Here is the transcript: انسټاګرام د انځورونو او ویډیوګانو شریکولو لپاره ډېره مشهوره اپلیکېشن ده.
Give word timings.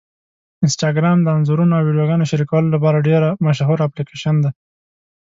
انسټاګرام 0.63 1.17
د 1.23 1.27
انځورونو 1.37 1.73
او 1.77 1.85
ویډیوګانو 1.87 2.29
شریکولو 2.31 2.73
لپاره 2.75 3.05
ډېره 3.07 3.29
مشهوره 3.45 3.83
اپلیکېشن 3.85 4.35
ده. 4.43 4.49